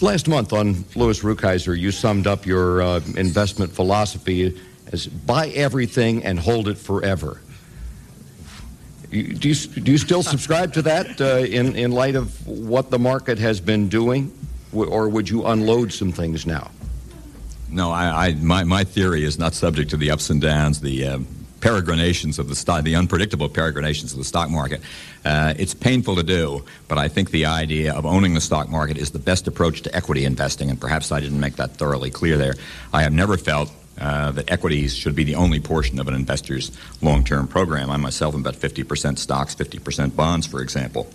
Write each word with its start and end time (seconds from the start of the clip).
Last 0.00 0.26
month 0.26 0.52
on 0.52 0.84
Louis 0.96 1.20
Rukeyser, 1.20 1.78
you 1.78 1.92
summed 1.92 2.26
up 2.26 2.46
your 2.46 2.82
uh, 2.82 3.00
investment 3.16 3.72
philosophy 3.72 4.60
as 4.92 5.06
buy 5.06 5.48
everything 5.50 6.24
and 6.24 6.38
hold 6.38 6.68
it 6.68 6.76
forever. 6.76 7.40
You, 9.10 9.34
do, 9.34 9.48
you, 9.48 9.54
do 9.54 9.92
you 9.92 9.98
still 9.98 10.24
subscribe 10.24 10.72
to 10.72 10.82
that 10.82 11.20
uh, 11.20 11.38
in, 11.38 11.76
in 11.76 11.92
light 11.92 12.16
of 12.16 12.44
what 12.46 12.90
the 12.90 12.98
market 12.98 13.38
has 13.38 13.60
been 13.60 13.88
doing? 13.88 14.36
Or 14.72 15.08
would 15.08 15.28
you 15.28 15.46
unload 15.46 15.92
some 15.92 16.10
things 16.10 16.44
now? 16.44 16.72
No, 17.70 17.92
I, 17.92 18.26
I 18.26 18.34
my, 18.34 18.64
my 18.64 18.82
theory 18.82 19.24
is 19.24 19.38
not 19.38 19.54
subject 19.54 19.90
to 19.90 19.96
the 19.96 20.10
ups 20.10 20.30
and 20.30 20.40
downs, 20.40 20.80
the 20.80 21.06
uh, 21.06 21.18
peregrinations 21.64 22.38
of 22.38 22.46
the 22.46 22.54
stock, 22.54 22.84
the 22.84 22.94
unpredictable 22.94 23.48
peregrinations 23.48 24.12
of 24.12 24.18
the 24.18 24.24
stock 24.24 24.50
market. 24.50 24.82
Uh, 25.24 25.54
it's 25.56 25.72
painful 25.72 26.14
to 26.14 26.22
do, 26.22 26.62
but 26.88 26.98
I 26.98 27.08
think 27.08 27.30
the 27.30 27.46
idea 27.46 27.94
of 27.94 28.04
owning 28.04 28.34
the 28.34 28.40
stock 28.42 28.68
market 28.68 28.98
is 28.98 29.12
the 29.12 29.18
best 29.18 29.48
approach 29.48 29.80
to 29.82 29.96
equity 29.96 30.26
investing, 30.26 30.68
and 30.68 30.78
perhaps 30.78 31.10
I 31.10 31.20
didn't 31.20 31.40
make 31.40 31.56
that 31.56 31.78
thoroughly 31.78 32.10
clear 32.10 32.36
there. 32.36 32.52
I 32.92 33.02
have 33.02 33.14
never 33.14 33.38
felt 33.38 33.72
uh, 33.98 34.32
that 34.32 34.52
equities 34.52 34.94
should 34.94 35.14
be 35.14 35.24
the 35.24 35.36
only 35.36 35.58
portion 35.58 35.98
of 35.98 36.06
an 36.06 36.12
investor's 36.12 36.70
long-term 37.00 37.48
program. 37.48 37.88
I 37.88 37.96
myself 37.96 38.34
am 38.34 38.42
about 38.42 38.56
50% 38.56 39.16
stocks, 39.16 39.54
50% 39.54 40.14
bonds, 40.14 40.46
for 40.46 40.60
example. 40.60 41.08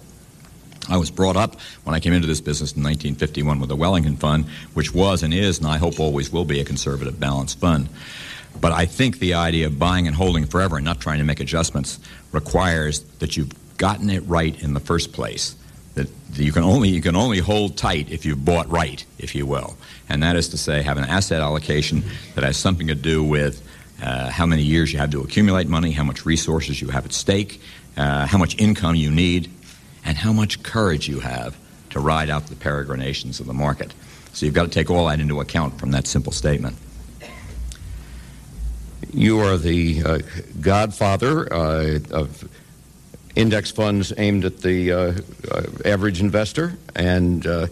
I 0.90 0.98
was 0.98 1.12
brought 1.12 1.38
up 1.38 1.58
when 1.84 1.94
I 1.94 2.00
came 2.00 2.14
into 2.14 2.28
this 2.28 2.42
business 2.42 2.72
in 2.72 2.82
1951 2.82 3.60
with 3.60 3.70
the 3.70 3.76
Wellington 3.76 4.18
Fund, 4.18 4.46
which 4.74 4.96
was 4.96 5.22
and 5.22 5.32
is, 5.32 5.60
and 5.60 5.68
I 5.68 5.78
hope 5.78 6.00
always 6.00 6.32
will 6.32 6.46
be, 6.46 6.60
a 6.60 6.66
conservative 6.66 7.20
balanced 7.20 7.60
fund. 7.60 7.88
But 8.60 8.72
I 8.72 8.86
think 8.86 9.20
the 9.20 9.36
idea 9.36 9.68
of 9.68 9.80
buying 9.80 10.08
and 10.08 10.16
holding 10.16 10.46
forever 10.46 10.78
and 10.78 10.86
not 10.86 11.00
trying 11.00 11.20
to 11.20 11.26
make 11.26 11.40
adjustments 11.40 12.00
requires 12.32 13.02
that 13.20 13.38
you've 13.38 13.52
gotten 13.78 14.10
it 14.10 14.22
right 14.28 14.62
in 14.62 14.74
the 14.74 14.80
first 14.80 15.14
place. 15.14 15.56
That 15.96 16.10
you 16.34 16.52
can 16.52 16.64
only 16.64 16.90
you 16.90 17.02
can 17.02 17.16
only 17.16 17.40
hold 17.40 17.78
tight 17.78 18.12
if 18.12 18.26
you've 18.26 18.46
bought 18.46 18.70
right, 18.70 19.04
if 19.18 19.34
you 19.36 19.46
will, 19.46 19.78
and 20.08 20.22
that 20.24 20.36
is 20.36 20.50
to 20.50 20.58
say, 20.58 20.82
have 20.82 20.98
an 20.98 21.06
asset 21.06 21.42
allocation 21.42 22.04
that 22.36 22.44
has 22.44 22.58
something 22.58 22.88
to 22.88 22.96
do 22.96 23.24
with 23.24 23.62
uh, 24.02 24.30
how 24.30 24.46
many 24.46 24.62
years 24.62 24.94
you 24.94 25.00
have 25.00 25.10
to 25.12 25.22
accumulate 25.22 25.68
money, 25.68 25.92
how 25.92 26.04
much 26.04 26.26
resources 26.26 26.82
you 26.82 26.90
have 26.90 27.06
at 27.06 27.14
stake, 27.14 27.62
uh, 27.98 28.26
how 28.28 28.38
much 28.38 28.58
income 28.60 28.96
you 28.96 29.12
need, 29.12 29.50
and 30.06 30.18
how 30.18 30.32
much 30.32 30.64
courage 30.64 31.08
you 31.08 31.20
have 31.20 31.58
to 31.90 32.00
ride 32.00 32.30
out 32.30 32.48
the 32.48 32.56
peregrinations 32.56 33.40
of 33.40 33.48
the 33.48 33.54
market. 33.54 33.94
So 34.34 34.46
you've 34.46 34.56
got 34.56 34.64
to 34.64 34.70
take 34.70 34.90
all 34.90 35.08
that 35.08 35.20
into 35.20 35.42
account 35.42 35.80
from 35.80 35.92
that 35.92 36.08
simple 36.08 36.32
statement. 36.32 36.78
You 39.12 39.40
are 39.40 39.58
the 39.58 40.04
uh, 40.04 40.20
godfather 40.62 41.52
uh, 41.52 42.00
of 42.12 42.48
index 43.36 43.72
funds 43.72 44.14
aimed 44.18 44.46
at 44.46 44.60
the 44.60 44.92
uh, 44.92 44.98
uh 45.52 45.64
average 45.84 46.22
investor, 46.22 46.78
and 46.96 47.46
uh, 47.48 47.68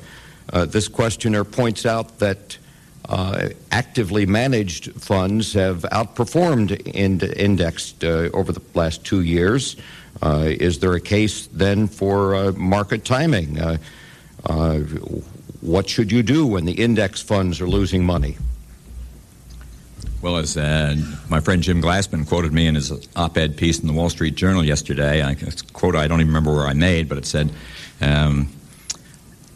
uh, 0.52 0.66
this 0.66 0.88
questioner 0.88 1.44
points 1.44 1.86
out 1.86 2.18
that 2.20 2.58
actively 3.72 4.26
managed 4.26 4.92
funds 4.94 5.54
have 5.54 5.84
outperformed 5.92 6.72
in- 6.88 7.22
indexed 7.22 8.04
over 8.04 8.52
the 8.52 8.62
last 8.74 9.06
two 9.06 9.22
years. 9.22 9.78
is 10.24 10.80
there 10.80 10.94
a 10.94 11.00
case 11.00 11.48
then 11.48 11.88
for 11.88 12.52
market 12.54 13.06
timing? 13.06 13.60
what 15.62 15.90
should 15.90 16.12
you 16.12 16.24
do 16.24 16.46
when 16.48 16.66
the 16.66 16.74
index 16.74 17.22
funds 17.22 17.62
are 17.62 17.68
losing 17.68 18.04
money? 18.04 18.38
Well, 20.28 20.36
as 20.36 20.58
uh, 20.58 20.98
my 21.30 21.40
friend 21.40 21.64
Jim 21.64 21.82
Glassman 21.82 22.28
quoted 22.28 22.52
me 22.52 22.68
in 22.68 22.76
his 22.76 22.92
op 23.16 23.38
ed 23.38 23.56
piece 23.56 23.80
in 23.80 23.88
the 23.88 23.94
Wall 23.94 24.10
Street 24.10 24.36
Journal 24.36 24.62
yesterday, 24.62 25.22
I, 25.22 25.32
it's 25.32 25.62
a 25.62 25.66
quote 25.68 25.96
I 25.96 26.06
don't 26.10 26.20
even 26.20 26.28
remember 26.28 26.54
where 26.54 26.68
I 26.68 26.74
made, 26.74 27.08
but 27.08 27.18
it 27.18 27.26
said, 27.26 27.50
um, 28.02 28.50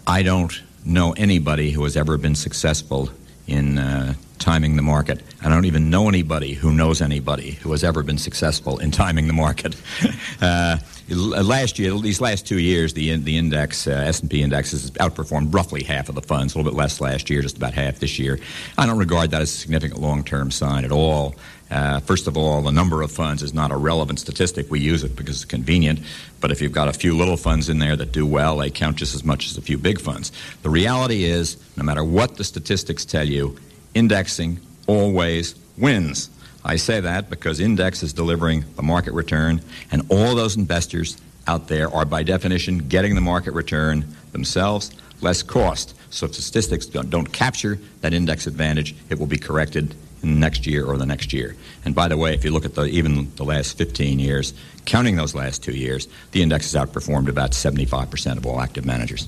I 0.07 0.23
don't 0.23 0.53
know 0.85 1.11
anybody 1.11 1.71
who 1.71 1.83
has 1.83 1.97
ever 1.97 2.17
been 2.17 2.35
successful 2.35 3.09
in 3.47 3.79
uh, 3.79 4.13
timing 4.41 4.75
the 4.75 4.81
market. 4.81 5.21
I 5.41 5.49
don't 5.49 5.65
even 5.65 5.89
know 5.89 6.09
anybody 6.09 6.53
who 6.53 6.73
knows 6.73 7.01
anybody 7.01 7.51
who 7.51 7.71
has 7.71 7.83
ever 7.83 8.03
been 8.03 8.17
successful 8.17 8.79
in 8.79 8.91
timing 8.91 9.27
the 9.27 9.33
market. 9.33 9.75
uh, 10.41 10.77
last 11.09 11.79
year, 11.79 11.97
these 11.99 12.19
last 12.19 12.45
two 12.45 12.59
years, 12.59 12.93
the 12.93 13.15
the 13.17 13.37
index 13.37 13.87
uh, 13.87 13.91
S 13.91 14.19
and 14.19 14.29
P 14.29 14.41
index 14.41 14.71
has 14.71 14.91
outperformed 14.91 15.53
roughly 15.53 15.83
half 15.83 16.09
of 16.09 16.15
the 16.15 16.21
funds. 16.21 16.53
A 16.53 16.57
little 16.57 16.71
bit 16.71 16.77
less 16.77 16.99
last 16.99 17.29
year, 17.29 17.41
just 17.41 17.57
about 17.57 17.73
half 17.73 17.99
this 17.99 18.19
year. 18.19 18.39
I 18.77 18.85
don't 18.85 18.97
regard 18.97 19.31
that 19.31 19.41
as 19.41 19.53
a 19.53 19.57
significant 19.57 20.01
long 20.01 20.23
term 20.23 20.51
sign 20.51 20.83
at 20.83 20.91
all. 20.91 21.35
Uh, 21.69 22.01
first 22.01 22.27
of 22.27 22.35
all, 22.35 22.61
the 22.61 22.71
number 22.71 23.01
of 23.01 23.09
funds 23.11 23.41
is 23.41 23.53
not 23.53 23.71
a 23.71 23.77
relevant 23.77 24.19
statistic. 24.19 24.69
We 24.69 24.81
use 24.81 25.05
it 25.05 25.15
because 25.15 25.37
it's 25.37 25.45
convenient. 25.45 25.99
But 26.41 26.51
if 26.51 26.61
you've 26.61 26.73
got 26.73 26.89
a 26.89 26.93
few 26.93 27.15
little 27.15 27.37
funds 27.37 27.69
in 27.69 27.79
there 27.79 27.95
that 27.95 28.11
do 28.11 28.25
well, 28.25 28.57
they 28.57 28.69
count 28.69 28.97
just 28.97 29.15
as 29.15 29.23
much 29.23 29.45
as 29.45 29.57
a 29.57 29.61
few 29.61 29.77
big 29.77 30.01
funds. 30.01 30.33
The 30.63 30.69
reality 30.69 31.23
is, 31.23 31.55
no 31.77 31.83
matter 31.83 32.03
what 32.03 32.35
the 32.35 32.43
statistics 32.43 33.05
tell 33.05 33.27
you, 33.27 33.57
indexing 33.93 34.59
always 34.87 35.55
wins. 35.77 36.29
I 36.63 36.75
say 36.75 36.99
that 36.99 37.29
because 37.29 37.59
index 37.59 38.03
is 38.03 38.13
delivering 38.13 38.65
the 38.75 38.83
market 38.83 39.13
return, 39.13 39.61
and 39.91 40.03
all 40.09 40.35
those 40.35 40.57
investors 40.57 41.17
out 41.47 41.67
there 41.67 41.93
are, 41.93 42.05
by 42.05 42.23
definition, 42.23 42.77
getting 42.87 43.15
the 43.15 43.21
market 43.21 43.51
return 43.51 44.05
themselves, 44.31 44.91
less 45.21 45.41
cost. 45.41 45.95
So 46.11 46.25
if 46.25 46.35
statistics 46.35 46.85
don't, 46.85 47.31
capture 47.31 47.79
that 48.01 48.13
index 48.13 48.47
advantage, 48.47 48.95
it 49.09 49.17
will 49.17 49.27
be 49.27 49.37
corrected 49.37 49.95
in 50.21 50.33
the 50.33 50.39
next 50.39 50.67
year 50.67 50.85
or 50.85 50.97
the 50.97 51.05
next 51.05 51.33
year. 51.33 51.55
And 51.83 51.95
by 51.95 52.07
the 52.07 52.17
way, 52.17 52.33
if 52.33 52.45
you 52.45 52.51
look 52.51 52.65
at 52.65 52.75
the, 52.75 52.83
even 52.83 53.33
the 53.35 53.43
last 53.43 53.77
15 53.77 54.19
years, 54.19 54.53
counting 54.85 55.15
those 55.15 55.33
last 55.33 55.63
two 55.63 55.71
years, 55.71 56.07
the 56.31 56.43
index 56.43 56.71
has 56.71 56.81
outperformed 56.87 57.27
about 57.27 57.51
75% 57.51 58.37
of 58.37 58.45
all 58.45 58.61
active 58.61 58.85
managers. 58.85 59.27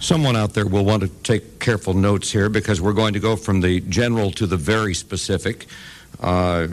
Someone 0.00 0.34
out 0.34 0.54
there 0.54 0.66
will 0.66 0.86
want 0.86 1.02
to 1.02 1.08
take 1.22 1.60
careful 1.60 1.92
notes 1.92 2.32
here 2.32 2.48
because 2.48 2.80
we're 2.80 2.94
going 2.94 3.12
to 3.12 3.20
go 3.20 3.36
from 3.36 3.60
the 3.60 3.80
general 3.80 4.30
to 4.32 4.46
the 4.46 4.56
very 4.56 4.94
specific. 4.94 5.66
Uh, 6.20 6.68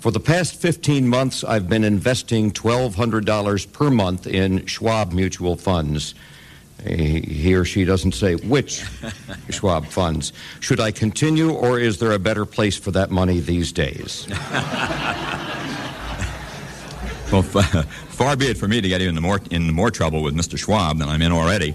for 0.00 0.10
the 0.10 0.20
past 0.20 0.60
15 0.60 1.06
months, 1.06 1.44
I've 1.44 1.68
been 1.68 1.84
investing 1.84 2.50
$1,200 2.50 3.72
per 3.72 3.90
month 3.90 4.26
in 4.26 4.64
Schwab 4.64 5.12
mutual 5.12 5.56
funds. 5.56 6.14
He 6.86 7.54
or 7.54 7.66
she 7.66 7.84
doesn't 7.84 8.12
say 8.12 8.34
which 8.34 8.82
Schwab 9.50 9.84
funds. 9.86 10.32
Should 10.60 10.80
I 10.80 10.90
continue, 10.90 11.52
or 11.52 11.78
is 11.78 11.98
there 11.98 12.12
a 12.12 12.18
better 12.18 12.46
place 12.46 12.78
for 12.78 12.90
that 12.92 13.10
money 13.10 13.40
these 13.40 13.72
days? 13.72 14.26
well, 17.30 17.42
far 18.08 18.36
be 18.36 18.46
it 18.46 18.56
for 18.56 18.68
me 18.68 18.80
to 18.80 18.88
get 18.88 19.02
you 19.02 19.10
into 19.10 19.20
more, 19.20 19.40
in 19.50 19.72
more 19.72 19.90
trouble 19.90 20.22
with 20.22 20.34
Mr. 20.34 20.58
Schwab 20.58 20.98
than 20.98 21.10
I'm 21.10 21.20
in 21.20 21.32
already. 21.32 21.74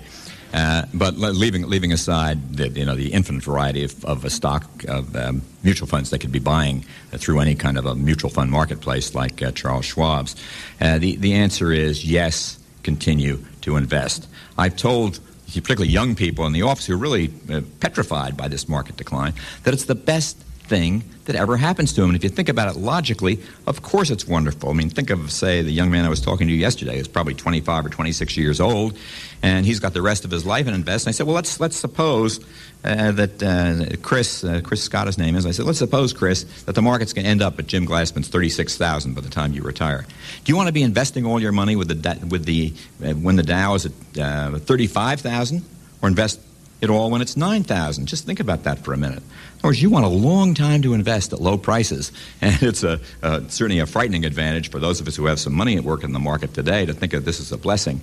Uh, 0.54 0.84
but 0.94 1.16
leaving 1.18 1.68
leaving 1.70 1.94
aside 1.94 2.56
the 2.56 2.70
you 2.70 2.86
know 2.86 2.96
the 2.96 3.14
infinite 3.14 3.44
variety 3.44 3.84
of, 3.84 4.04
of 4.06 4.26
a 4.26 4.30
stock 4.30 4.66
of 4.88 5.16
um, 5.16 5.44
mutual 5.64 5.88
funds 5.88 6.10
they 6.10 6.18
could 6.18 6.32
be 6.32 6.40
buying 6.40 6.84
through 7.12 7.40
any 7.40 7.54
kind 7.54 7.78
of 7.78 7.86
a 7.86 7.94
mutual 7.94 8.32
fund 8.32 8.50
marketplace 8.50 9.14
like 9.14 9.44
uh, 9.44 9.52
Charles 9.52 9.86
Schwab's, 9.86 10.36
uh, 10.82 10.98
the 10.98 11.16
the 11.18 11.34
answer 11.34 11.72
is 11.72 12.06
yes. 12.06 12.58
Continue 12.82 13.44
to 13.62 13.76
invest. 13.76 14.28
I've 14.58 14.78
told 14.78 15.20
particularly 15.48 15.90
young 15.90 16.16
people 16.16 16.46
in 16.46 16.54
the 16.54 16.62
office 16.62 16.86
who 16.86 16.94
are 16.94 16.98
really 16.98 17.32
uh, 17.52 17.62
petrified 17.80 18.38
by 18.38 18.48
this 18.48 18.70
market 18.70 18.96
decline 18.98 19.34
that 19.64 19.74
it's 19.74 19.86
the 19.86 19.96
best 19.96 20.38
thing 20.70 21.04
that 21.26 21.36
ever 21.36 21.58
happens 21.58 21.94
to 21.94 22.02
him. 22.02 22.10
And 22.10 22.16
if 22.16 22.24
you 22.24 22.30
think 22.30 22.48
about 22.48 22.74
it 22.74 22.80
logically, 22.80 23.40
of 23.68 23.82
course 23.82 24.10
it's 24.10 24.28
wonderful. 24.28 24.70
I 24.70 24.74
mean, 24.74 24.90
think 24.90 25.10
of, 25.10 25.32
say, 25.32 25.62
the 25.62 25.72
young 25.72 25.92
man 25.92 26.06
I 26.06 26.10
was 26.10 26.22
talking 26.22 26.48
to 26.48 26.54
yesterday 26.54 26.98
who's 26.98 27.08
probably 27.08 27.34
25 27.34 27.88
or 27.88 27.90
26 27.90 28.38
years 28.38 28.60
old, 28.60 28.98
and 29.44 29.66
he's 29.66 29.80
got 29.80 29.94
the 29.94 30.02
rest 30.02 30.26
of 30.26 30.32
his 30.32 30.46
life 30.46 30.68
in 30.68 30.74
invest. 30.74 31.06
And 31.06 31.12
I 31.12 31.14
said, 31.14 31.26
well, 31.26 31.36
let's, 31.36 31.60
let's 31.60 31.76
suppose 31.76 32.40
uh, 32.84 33.12
that 33.12 33.44
uh, 33.44 33.98
Chris, 34.02 34.44
uh, 34.44 34.62
Chris 34.64 34.82
Scott, 34.82 35.08
his 35.08 35.18
name 35.18 35.36
is, 35.36 35.46
I 35.46 35.52
said, 35.52 35.66
let's 35.66 35.80
suppose, 35.80 36.14
Chris, 36.14 36.44
that 36.64 36.76
the 36.76 36.82
market's 36.82 37.14
going 37.14 37.26
to 37.26 37.32
end 37.32 37.42
up 37.42 37.60
at 37.60 37.68
Jim 37.68 37.86
Glassman's 37.86 38.28
36000 38.30 39.16
by 39.16 39.22
the 39.22 39.30
time 39.30 39.54
you 39.54 39.62
retire. 39.64 40.06
Do 40.44 40.52
you 40.52 40.56
want 40.56 40.68
to 40.68 40.74
be 40.74 40.84
investing 40.84 41.26
all 41.26 41.42
your 41.42 41.52
money 41.52 41.76
with 41.76 41.90
the, 41.90 42.28
with 42.28 42.46
the, 42.46 42.74
uh, 43.04 43.14
when 43.14 43.36
the 43.36 43.44
Dow 43.44 43.74
is 43.76 43.86
at 43.88 43.92
uh, 44.20 44.60
35000 44.60 45.64
or 46.02 46.10
invest 46.10 46.40
it 46.82 46.90
all 46.90 47.12
when 47.12 47.22
it's 47.22 47.36
9,000. 47.36 48.06
Just 48.06 48.26
think 48.26 48.40
about 48.40 48.64
that 48.64 48.80
for 48.80 48.94
a 48.94 48.98
minute. 48.98 49.20
In 49.20 49.60
other 49.60 49.70
words, 49.70 49.82
you 49.82 49.90
want 49.90 50.06
a 50.06 50.10
long 50.10 50.54
time 50.54 50.82
to 50.84 50.94
invest 50.94 51.34
at 51.34 51.42
low 51.42 51.58
prices, 51.58 52.12
and 52.42 52.62
it's 52.64 52.84
a, 52.84 53.00
uh, 53.22 53.42
certainly 53.48 53.80
a 53.80 53.86
frightening 53.86 54.26
advantage 54.26 54.72
for 54.72 54.80
those 54.80 55.02
of 55.02 55.08
us 55.08 55.16
who 55.16 55.26
have 55.26 55.40
some 55.40 55.54
money 55.54 55.76
at 55.78 55.84
work 55.84 56.04
in 56.04 56.14
the 56.14 56.20
market 56.20 56.54
today 56.54 56.86
to 56.86 56.94
think 56.94 57.14
of 57.14 57.26
this 57.26 57.40
as 57.40 57.52
a 57.52 57.58
blessing. 57.58 58.00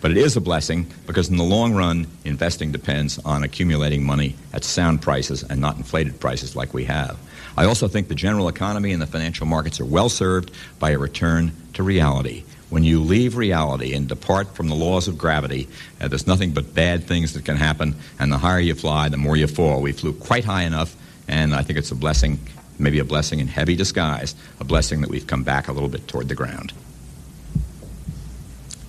But 0.00 0.12
it 0.12 0.16
is 0.16 0.36
a 0.36 0.40
blessing 0.40 0.86
because 1.06 1.28
in 1.28 1.36
the 1.36 1.44
long 1.44 1.74
run, 1.74 2.06
investing 2.24 2.72
depends 2.72 3.18
on 3.18 3.42
accumulating 3.42 4.04
money 4.04 4.36
at 4.52 4.64
sound 4.64 5.02
prices 5.02 5.42
and 5.42 5.60
not 5.60 5.76
inflated 5.76 6.20
prices 6.20 6.54
like 6.54 6.72
we 6.72 6.84
have. 6.84 7.18
I 7.56 7.64
also 7.64 7.88
think 7.88 8.08
the 8.08 8.14
general 8.14 8.48
economy 8.48 8.92
and 8.92 9.02
the 9.02 9.06
financial 9.06 9.46
markets 9.46 9.80
are 9.80 9.84
well 9.84 10.08
served 10.08 10.52
by 10.78 10.90
a 10.90 10.98
return 10.98 11.52
to 11.74 11.82
reality 11.82 12.44
when 12.70 12.84
you 12.84 13.00
leave 13.00 13.36
reality 13.36 13.92
and 13.94 14.08
depart 14.08 14.54
from 14.54 14.68
the 14.68 14.74
laws 14.74 15.08
of 15.08 15.18
gravity, 15.18 15.68
uh, 16.00 16.08
there's 16.08 16.26
nothing 16.26 16.52
but 16.52 16.72
bad 16.72 17.04
things 17.04 17.34
that 17.34 17.44
can 17.44 17.56
happen, 17.56 17.94
and 18.18 18.32
the 18.32 18.38
higher 18.38 18.60
you 18.60 18.74
fly, 18.74 19.08
the 19.08 19.16
more 19.16 19.36
you 19.36 19.48
fall. 19.48 19.82
We 19.82 19.92
flew 19.92 20.12
quite 20.12 20.44
high 20.44 20.62
enough, 20.62 20.96
and 21.28 21.52
I 21.52 21.62
think 21.62 21.78
it's 21.78 21.90
a 21.90 21.96
blessing, 21.96 22.38
maybe 22.78 23.00
a 23.00 23.04
blessing 23.04 23.40
in 23.40 23.48
heavy 23.48 23.74
disguise, 23.74 24.36
a 24.60 24.64
blessing 24.64 25.00
that 25.00 25.10
we've 25.10 25.26
come 25.26 25.42
back 25.42 25.68
a 25.68 25.72
little 25.72 25.88
bit 25.88 26.06
toward 26.06 26.28
the 26.28 26.34
ground. 26.34 26.72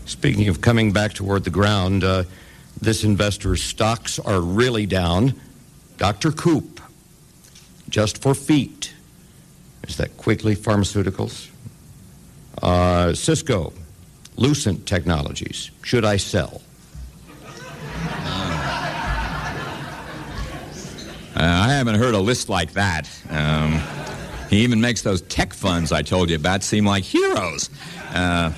Speaking 0.05 0.47
of 0.47 0.61
coming 0.61 0.91
back 0.91 1.13
toward 1.13 1.43
the 1.43 1.49
ground, 1.49 2.03
uh, 2.03 2.23
this 2.79 3.03
investor's 3.03 3.63
stocks 3.63 4.19
are 4.19 4.41
really 4.41 4.85
down. 4.85 5.33
Dr. 5.97 6.31
Koop, 6.31 6.79
just 7.89 8.21
for 8.21 8.35
feet. 8.35 8.93
Is 9.87 9.97
that 9.97 10.17
Quigley 10.17 10.55
Pharmaceuticals? 10.55 11.49
Uh, 12.61 13.13
Cisco, 13.13 13.73
Lucent 14.35 14.85
Technologies. 14.85 15.71
Should 15.83 16.05
I 16.05 16.17
sell? 16.17 16.61
Uh, 21.33 21.43
I 21.43 21.73
haven't 21.73 21.95
heard 21.95 22.13
a 22.13 22.19
list 22.19 22.49
like 22.49 22.73
that. 22.73 23.09
Um, 23.29 23.81
he 24.49 24.63
even 24.63 24.81
makes 24.81 25.01
those 25.01 25.21
tech 25.23 25.53
funds 25.53 25.91
I 25.91 26.01
told 26.01 26.29
you 26.29 26.35
about 26.35 26.61
seem 26.61 26.85
like 26.85 27.03
heroes. 27.03 27.69
Uh, 28.13 28.51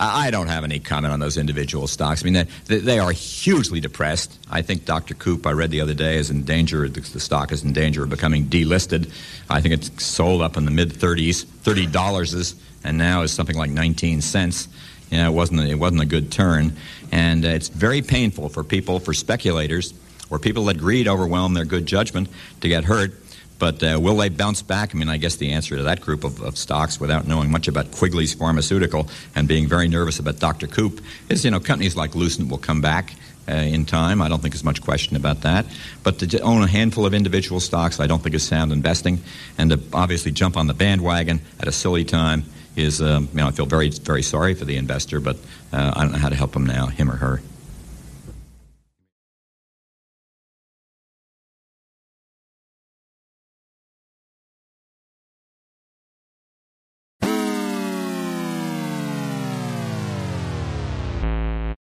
I 0.00 0.30
don't 0.30 0.46
have 0.46 0.62
any 0.62 0.78
comment 0.78 1.12
on 1.12 1.18
those 1.18 1.36
individual 1.36 1.88
stocks. 1.88 2.22
I 2.22 2.30
mean, 2.30 2.46
they, 2.66 2.78
they 2.78 2.98
are 3.00 3.10
hugely 3.10 3.80
depressed. 3.80 4.38
I 4.48 4.62
think 4.62 4.84
Dr. 4.84 5.14
Koop, 5.14 5.44
I 5.46 5.50
read 5.50 5.70
the 5.72 5.80
other 5.80 5.94
day, 5.94 6.16
is 6.16 6.30
in 6.30 6.44
danger, 6.44 6.88
the, 6.88 7.00
the 7.00 7.18
stock 7.18 7.50
is 7.50 7.64
in 7.64 7.72
danger 7.72 8.04
of 8.04 8.10
becoming 8.10 8.44
delisted. 8.46 9.10
I 9.50 9.60
think 9.60 9.74
it's 9.74 10.04
sold 10.04 10.40
up 10.40 10.56
in 10.56 10.64
the 10.64 10.70
mid 10.70 10.90
30s, 10.90 11.44
$30 11.44 12.34
is 12.34 12.54
and 12.84 12.98
now 12.98 13.22
is 13.22 13.32
something 13.32 13.56
like 13.56 13.70
19 13.70 14.20
cents. 14.20 14.68
You 15.10 15.18
know, 15.18 15.30
it 15.30 15.34
wasn't 15.34 15.60
a, 15.60 15.68
it 15.68 15.78
wasn't 15.78 16.02
a 16.02 16.06
good 16.06 16.30
turn, 16.30 16.74
and 17.10 17.44
uh, 17.44 17.48
it's 17.48 17.68
very 17.68 18.02
painful 18.02 18.48
for 18.48 18.62
people, 18.62 19.00
for 19.00 19.14
speculators, 19.14 19.94
or 20.30 20.38
people 20.38 20.66
that 20.66 20.78
greed 20.78 21.08
overwhelm 21.08 21.54
their 21.54 21.64
good 21.64 21.86
judgment 21.86 22.28
to 22.60 22.68
get 22.68 22.84
hurt. 22.84 23.12
But 23.58 23.82
uh, 23.82 23.98
will 24.00 24.16
they 24.16 24.28
bounce 24.28 24.62
back? 24.62 24.94
I 24.94 24.98
mean, 24.98 25.08
I 25.08 25.16
guess 25.16 25.36
the 25.36 25.50
answer 25.50 25.76
to 25.76 25.82
that 25.84 26.00
group 26.00 26.22
of, 26.22 26.40
of, 26.42 26.56
stocks, 26.56 27.00
without 27.00 27.26
knowing 27.26 27.50
much 27.50 27.66
about 27.66 27.90
Quigley's 27.90 28.34
Pharmaceutical 28.34 29.08
and 29.34 29.48
being 29.48 29.66
very 29.66 29.88
nervous 29.88 30.20
about 30.20 30.38
Dr. 30.38 30.68
Koop, 30.68 31.00
is 31.28 31.44
you 31.44 31.50
know 31.50 31.58
companies 31.58 31.96
like 31.96 32.14
Lucent 32.14 32.50
will 32.50 32.58
come 32.58 32.80
back. 32.80 33.14
Uh, 33.50 33.54
in 33.54 33.86
time. 33.86 34.20
I 34.20 34.28
don't 34.28 34.42
think 34.42 34.52
there's 34.52 34.62
much 34.62 34.82
question 34.82 35.16
about 35.16 35.40
that. 35.40 35.64
But 36.02 36.18
to 36.18 36.38
own 36.40 36.62
a 36.62 36.66
handful 36.66 37.06
of 37.06 37.14
individual 37.14 37.60
stocks, 37.60 37.98
I 37.98 38.06
don't 38.06 38.22
think 38.22 38.34
is 38.34 38.42
sound 38.42 38.72
investing. 38.72 39.22
And 39.56 39.70
to 39.70 39.80
obviously 39.94 40.32
jump 40.32 40.58
on 40.58 40.66
the 40.66 40.74
bandwagon 40.74 41.40
at 41.58 41.66
a 41.66 41.72
silly 41.72 42.04
time 42.04 42.44
is, 42.78 43.02
um, 43.02 43.28
you 43.32 43.38
know, 43.38 43.48
I 43.48 43.50
feel 43.50 43.66
very, 43.66 43.90
very 43.90 44.22
sorry 44.22 44.54
for 44.54 44.64
the 44.64 44.76
investor, 44.76 45.20
but 45.20 45.36
uh, 45.72 45.92
I 45.96 46.02
don't 46.02 46.12
know 46.12 46.18
how 46.18 46.28
to 46.28 46.36
help 46.36 46.54
him 46.54 46.64
now, 46.64 46.86
him 46.86 47.10
or 47.10 47.16
her. 47.16 47.42